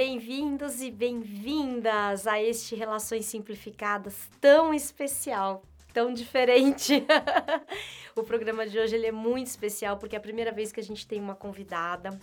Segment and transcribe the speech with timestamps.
[0.00, 5.60] Bem-vindos e bem-vindas a este Relações Simplificadas tão especial,
[5.92, 7.04] tão diferente.
[8.14, 10.84] o programa de hoje ele é muito especial porque é a primeira vez que a
[10.84, 12.16] gente tem uma convidada.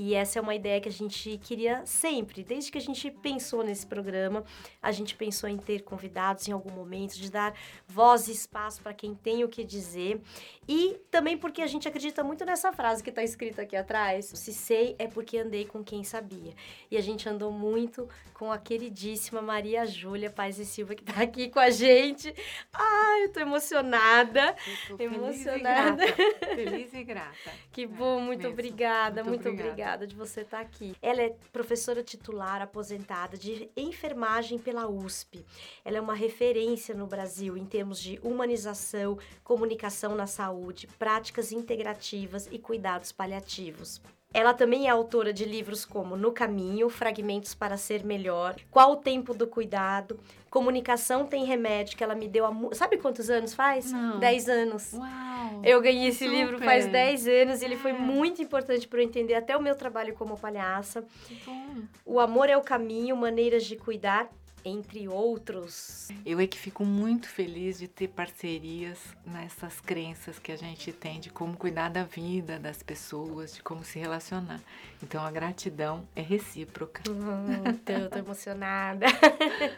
[0.00, 3.64] E essa é uma ideia que a gente queria sempre, desde que a gente pensou
[3.64, 4.44] nesse programa,
[4.80, 7.52] a gente pensou em ter convidados em algum momento, de dar
[7.84, 10.20] voz e espaço para quem tem o que dizer.
[10.68, 14.52] E também porque a gente acredita muito nessa frase que está escrita aqui atrás: se
[14.54, 16.54] sei é porque andei com quem sabia.
[16.88, 21.22] E a gente andou muito com a queridíssima Maria Júlia Paz e Silva, que está
[21.22, 22.32] aqui com a gente.
[22.72, 24.54] Ai, eu tô emocionada.
[24.88, 26.06] Eu tô emocionada.
[26.06, 26.54] Feliz e grata.
[26.54, 27.50] Feliz e grata.
[27.72, 30.94] Que bom, muito é, obrigada, muito, muito obrigada obrigada de você estar aqui.
[31.00, 35.44] Ela é professora titular aposentada de enfermagem pela USP.
[35.84, 42.48] Ela é uma referência no Brasil em termos de humanização, comunicação na saúde, práticas integrativas
[42.50, 44.00] e cuidados paliativos.
[44.32, 48.96] Ela também é autora de livros como No Caminho, Fragmentos para Ser Melhor, Qual o
[48.96, 50.20] Tempo do Cuidado,
[50.50, 52.52] Comunicação Tem Remédio, que ela me deu há...
[52.72, 53.90] Sabe quantos anos faz?
[53.90, 54.18] Não.
[54.18, 54.92] Dez anos.
[54.92, 55.62] Uau!
[55.64, 56.36] Eu ganhei esse super.
[56.36, 57.78] livro faz dez anos e ele é.
[57.78, 61.04] foi muito importante para eu entender até o meu trabalho como palhaça.
[61.26, 61.82] Que bom!
[62.04, 64.28] O Amor é o Caminho, Maneiras de Cuidar
[64.64, 66.08] entre outros.
[66.24, 71.20] Eu é que fico muito feliz de ter parcerias nessas crenças que a gente tem
[71.20, 74.60] de como cuidar da vida das pessoas, de como se relacionar.
[75.02, 77.02] Então a gratidão é recíproca.
[77.10, 79.06] Hum, tô, tô emocionada.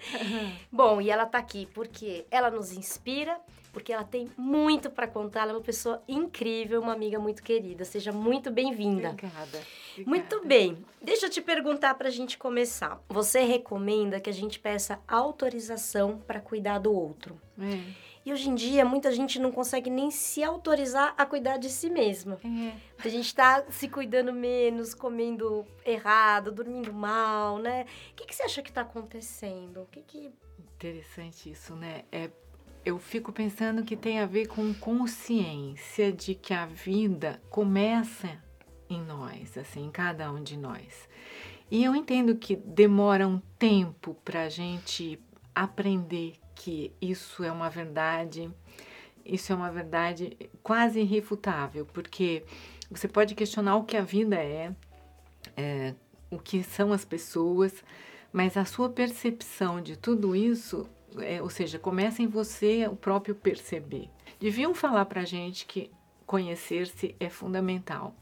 [0.70, 3.38] Bom, e ela tá aqui porque ela nos inspira
[3.72, 5.42] porque ela tem muito para contar.
[5.42, 7.84] Ela é uma pessoa incrível, uma amiga muito querida.
[7.84, 9.10] Seja muito bem-vinda.
[9.10, 9.44] Obrigada,
[9.92, 10.10] obrigada.
[10.10, 10.84] Muito bem.
[11.00, 13.02] Deixa eu te perguntar para a gente começar.
[13.08, 17.40] Você recomenda que a gente peça autorização para cuidar do outro?
[17.58, 18.10] É.
[18.24, 21.88] E hoje em dia, muita gente não consegue nem se autorizar a cuidar de si
[21.88, 22.38] mesma.
[22.44, 22.76] É.
[23.02, 27.86] A gente está se cuidando menos, comendo errado, dormindo mal, né?
[28.12, 29.82] O que, que você acha que está acontecendo?
[29.82, 30.30] O que que...
[30.76, 32.04] Interessante isso, né?
[32.12, 32.30] É
[32.84, 38.42] eu fico pensando que tem a ver com consciência de que a vida começa
[38.88, 41.08] em nós, assim, em cada um de nós.
[41.70, 45.20] E eu entendo que demora um tempo para a gente
[45.54, 48.50] aprender que isso é uma verdade,
[49.24, 52.44] isso é uma verdade quase irrefutável, porque
[52.90, 54.74] você pode questionar o que a vida é,
[55.56, 55.94] é
[56.30, 57.84] o que são as pessoas,
[58.32, 60.88] mas a sua percepção de tudo isso
[61.18, 64.08] é, ou seja, começa em você o próprio perceber.
[64.38, 65.90] Deviam falar para a gente que
[66.26, 68.14] conhecer-se é fundamental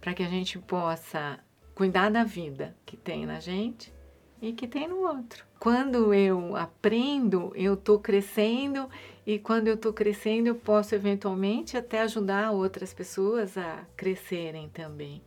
[0.00, 1.38] para que a gente possa
[1.74, 3.92] cuidar da vida que tem na gente
[4.40, 5.44] e que tem no outro.
[5.58, 8.88] Quando eu aprendo, eu estou crescendo
[9.26, 15.22] e quando eu estou crescendo, eu posso eventualmente até ajudar outras pessoas a crescerem também.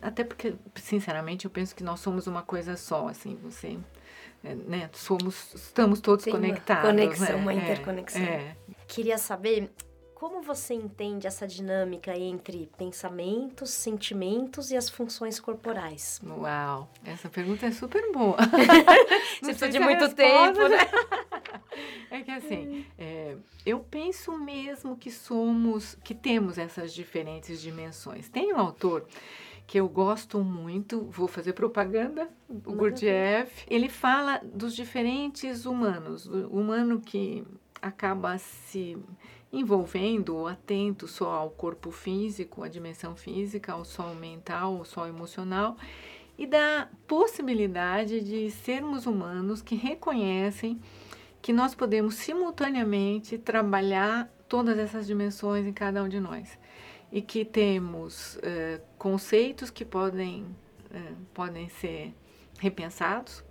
[0.00, 3.76] Até porque, sinceramente, eu penso que nós somos uma coisa só, assim, você
[4.42, 6.84] né, somos, estamos todos Tem conectados.
[6.84, 7.34] Uma conexão, né?
[7.34, 8.22] uma é, interconexão.
[8.22, 8.56] É.
[8.86, 9.70] Queria saber
[10.20, 16.20] como você entende essa dinâmica entre pensamentos, sentimentos e as funções corporais?
[16.22, 18.36] Uau, essa pergunta é super boa.
[19.40, 20.78] você precisa de muito tempo, né?
[22.10, 28.28] É que assim, é, eu penso mesmo que somos, que temos essas diferentes dimensões.
[28.28, 29.06] Tem um autor
[29.70, 33.64] que eu gosto muito, vou fazer propaganda, o Gurdjieff.
[33.70, 37.44] Ele fala dos diferentes humanos, o humano que
[37.80, 38.98] acaba se
[39.52, 45.06] envolvendo ou atento só ao corpo físico, à dimensão física, ao só mental, ao só
[45.06, 45.76] emocional,
[46.36, 50.80] e da possibilidade de sermos humanos que reconhecem
[51.40, 56.58] que nós podemos simultaneamente trabalhar todas essas dimensões em cada um de nós
[57.12, 62.14] e que temos uh, conceitos que podem, uh, podem ser
[62.58, 63.44] repensados,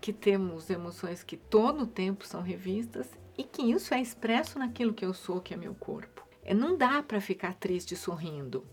[0.00, 4.92] que temos emoções que todo o tempo são revistas e que isso é expresso naquilo
[4.92, 6.26] que eu sou, que é meu corpo.
[6.42, 8.66] É, não dá para ficar triste sorrindo.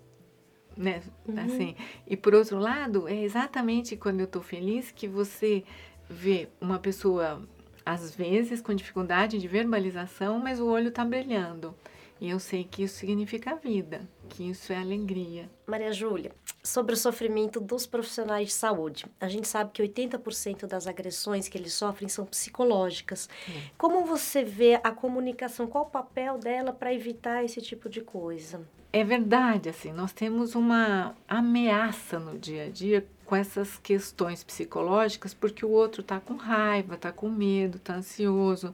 [0.76, 1.02] Né?
[1.28, 1.40] Uhum.
[1.40, 1.76] Assim,
[2.06, 5.64] e por outro lado, é exatamente quando eu estou feliz que você
[6.10, 7.42] vê uma pessoa,
[7.86, 11.76] às vezes, com dificuldade de verbalização, mas o olho está brilhando.
[12.20, 15.50] E eu sei que isso significa vida, que isso é alegria.
[15.68, 16.32] Maria Júlia,
[16.64, 19.06] sobre o sofrimento dos profissionais de saúde.
[19.22, 23.30] A gente sabe que 80% das agressões que eles sofrem são psicológicas.
[23.78, 25.68] Como você vê a comunicação?
[25.68, 28.62] Qual o papel dela para evitar esse tipo de coisa?
[28.92, 35.34] É verdade, assim, nós temos uma ameaça no dia a dia com essas questões psicológicas,
[35.34, 38.74] porque o outro está com raiva, está com medo, está ansioso,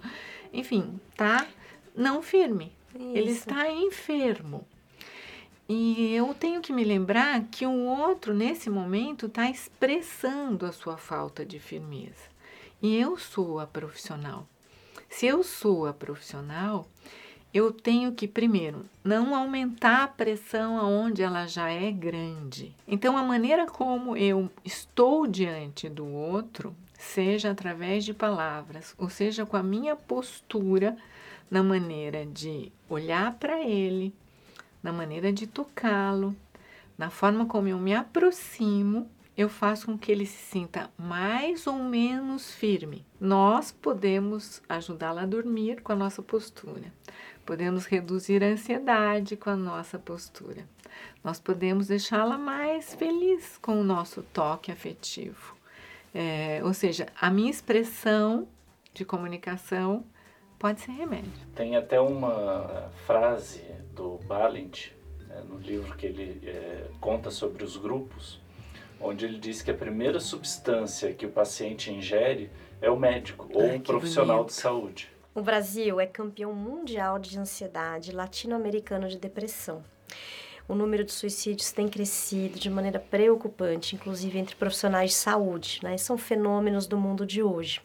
[0.54, 1.48] enfim, tá
[1.96, 3.18] não firme, isso.
[3.18, 4.66] Ele está enfermo.
[5.68, 10.98] E eu tenho que me lembrar que o outro, nesse momento, está expressando a sua
[10.98, 12.32] falta de firmeza.
[12.82, 14.48] E eu sou a profissional.
[15.10, 16.86] Se eu sou a profissional,
[17.54, 22.76] eu tenho que, primeiro, não aumentar a pressão aonde ela já é grande.
[22.88, 29.46] Então, a maneira como eu estou diante do outro, seja através de palavras, ou seja
[29.46, 30.98] com a minha postura,
[31.50, 34.14] na maneira de olhar para ele,
[34.82, 36.36] na maneira de tocá-lo,
[36.98, 41.76] na forma como eu me aproximo, eu faço com que ele se sinta mais ou
[41.76, 43.06] menos firme.
[43.20, 46.94] Nós podemos ajudá-lo a dormir com a nossa postura.
[47.46, 50.68] Podemos reduzir a ansiedade com a nossa postura.
[51.24, 55.63] Nós podemos deixá-la mais feliz com o nosso toque afetivo.
[56.14, 58.48] É, ou seja, a minha expressão
[58.94, 60.06] de comunicação
[60.60, 61.32] pode ser remédio.
[61.56, 63.64] Tem até uma frase
[63.96, 64.92] do Balint,
[65.28, 68.40] né, no livro que ele é, conta sobre os grupos,
[69.02, 72.50] onde ele diz que a primeira substância que o paciente ingere
[72.80, 74.50] é o médico ou um profissional bonito.
[74.50, 75.10] de saúde.
[75.36, 79.84] O Brasil é campeão mundial de ansiedade, latino-americano de depressão.
[80.68, 85.98] O número de suicídios tem crescido de maneira preocupante, inclusive entre profissionais de saúde, né?
[85.98, 87.82] São fenômenos do mundo de hoje.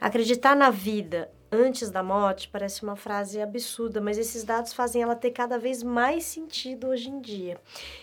[0.00, 5.14] Acreditar na vida antes da morte parece uma frase absurda, mas esses dados fazem ela
[5.14, 7.58] ter cada vez mais sentido hoje em dia.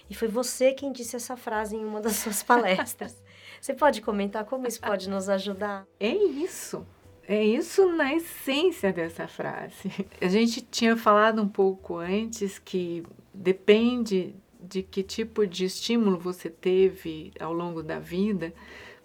[0.10, 3.22] E foi você quem disse essa frase em uma das suas palestras.
[3.60, 5.86] você pode comentar como isso pode nos ajudar?
[6.00, 6.86] É isso.
[7.28, 9.90] É isso na essência dessa frase.
[10.20, 13.04] A gente tinha falado um pouco antes que
[13.34, 18.54] depende de que tipo de estímulo você teve ao longo da vida,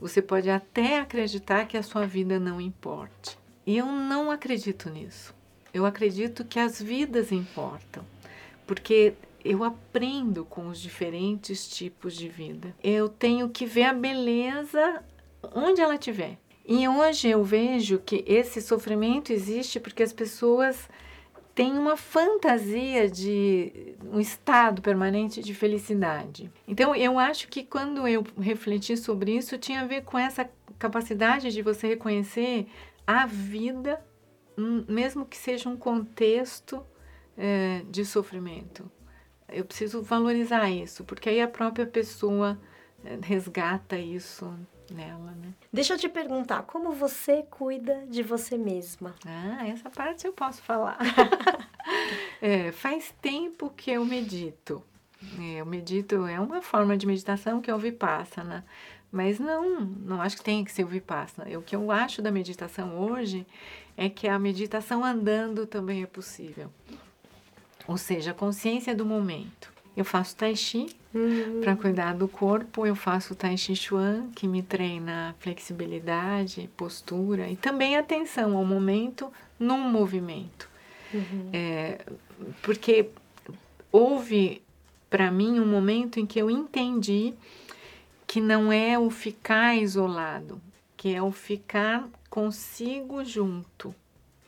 [0.00, 3.38] você pode até acreditar que a sua vida não importe.
[3.66, 5.34] E eu não acredito nisso.
[5.74, 8.04] Eu acredito que as vidas importam,
[8.66, 9.14] porque
[9.44, 12.74] eu aprendo com os diferentes tipos de vida.
[12.82, 15.02] Eu tenho que ver a beleza
[15.54, 16.38] onde ela estiver.
[16.66, 20.88] E hoje eu vejo que esse sofrimento existe porque as pessoas
[21.58, 26.52] têm uma fantasia de um estado permanente de felicidade.
[26.68, 31.50] Então eu acho que quando eu refleti sobre isso tinha a ver com essa capacidade
[31.50, 32.68] de você reconhecer
[33.04, 34.00] a vida,
[34.56, 36.80] hum, mesmo que seja um contexto
[37.36, 38.88] é, de sofrimento.
[39.48, 42.56] Eu preciso valorizar isso, porque aí a própria pessoa
[43.04, 44.56] é, resgata isso
[44.92, 45.52] nela, né?
[45.72, 49.14] Deixa eu te perguntar, como você cuida de você mesma?
[49.26, 50.98] Ah, essa parte eu posso falar.
[52.40, 54.82] é, faz tempo que eu medito.
[55.38, 58.64] É, eu medito, é uma forma de meditação que é o Vipassana.
[59.10, 61.58] Mas não, não acho que tenha que ser o Vipassana.
[61.58, 63.46] O que eu acho da meditação hoje
[63.96, 66.70] é que a meditação andando também é possível.
[67.86, 69.67] Ou seja, a consciência do momento.
[69.98, 71.60] Eu faço Tai Chi uhum.
[71.60, 77.56] para cuidar do corpo, eu faço Tai Chi Chuan, que me treina flexibilidade, postura e
[77.56, 80.68] também atenção ao momento no movimento.
[81.12, 81.50] Uhum.
[81.52, 81.98] É,
[82.62, 83.10] porque
[83.90, 84.62] houve
[85.10, 87.34] para mim um momento em que eu entendi
[88.24, 90.60] que não é o ficar isolado,
[90.96, 93.92] que é o ficar consigo junto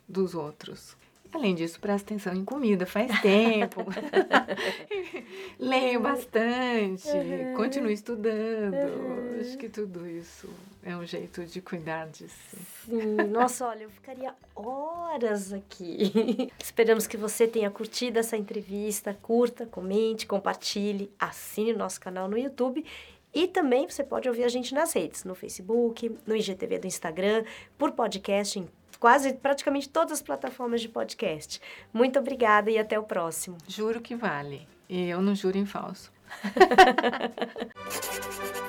[0.08, 0.96] dos outros.
[1.32, 3.84] Além disso, presta atenção em comida, faz tempo.
[5.58, 7.54] Leio bastante, uhum.
[7.54, 8.74] continuo estudando.
[8.74, 9.40] Uhum.
[9.40, 10.48] Acho que tudo isso
[10.82, 12.56] é um jeito de cuidar de si.
[12.84, 16.50] Sim, nossa, olha, eu ficaria horas aqui.
[16.58, 19.16] Esperamos que você tenha curtido essa entrevista.
[19.22, 22.84] Curta, comente, compartilhe, assine o nosso canal no YouTube
[23.32, 27.44] e também você pode ouvir a gente nas redes, no Facebook, no IGTV do Instagram,
[27.78, 28.68] por podcast, em
[29.00, 31.60] quase praticamente todas as plataformas de podcast.
[31.92, 33.56] Muito obrigada e até o próximo.
[33.66, 34.68] Juro que vale.
[34.88, 36.12] E eu não juro em falso.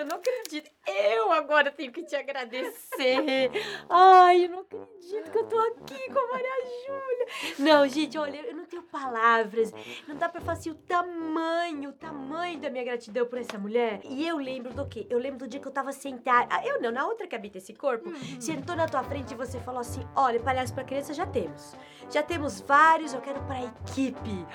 [0.00, 0.70] eu não acredito.
[0.86, 3.50] Eu agora tenho que te agradecer.
[3.88, 6.50] Ai, eu não acredito que eu tô aqui com a Maria
[6.86, 7.26] Júlia.
[7.58, 9.72] Não, gente, olha, eu não tenho palavras.
[10.08, 14.00] Não dá pra falar assim o tamanho, o tamanho da minha gratidão por essa mulher.
[14.04, 15.06] E eu lembro do quê?
[15.10, 16.48] Eu lembro do dia que eu tava sentada.
[16.50, 18.08] Ah, eu não, na outra que habita esse corpo.
[18.08, 18.40] Uhum.
[18.40, 21.76] Sentou na tua frente e você falou assim: olha, palhaço pra criança já temos.
[22.10, 24.46] Já temos vários, eu quero pra equipe.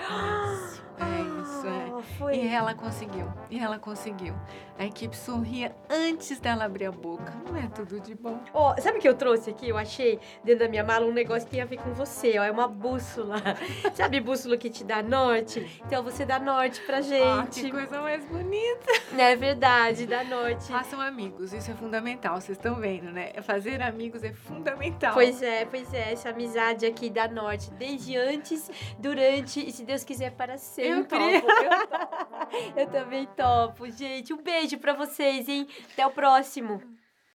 [0.98, 1.92] É isso, é.
[1.92, 2.36] Ah, foi...
[2.36, 3.32] E ela conseguiu.
[3.50, 4.34] E ela conseguiu.
[4.78, 8.40] A equipe sorria antes dela abrir a boca, não é tudo de bom.
[8.54, 9.68] Ó, sabe o que eu trouxe aqui?
[9.68, 12.42] Eu achei dentro da minha mala um negócio que tem a ver com você, ó.
[12.44, 13.36] É uma bússola.
[13.94, 15.80] sabe bússola que te dá norte?
[15.86, 17.60] Então você dá norte pra Ah, gente.
[17.60, 18.86] que coisa mais bonita.
[19.18, 20.64] é verdade, dá norte.
[20.68, 23.32] Façam amigos, isso é fundamental, vocês estão vendo, né?
[23.42, 25.12] Fazer amigos é fundamental.
[25.12, 30.02] Pois é, pois é, essa amizade aqui dá norte, desde antes, durante e se Deus
[30.02, 30.86] quiser para sempre.
[30.96, 32.56] Eu topo, eu topo.
[32.76, 34.32] Eu também topo, gente.
[34.32, 34.94] Um beijo pra
[35.26, 35.66] vocês, hein?
[35.92, 36.80] Até o próximo.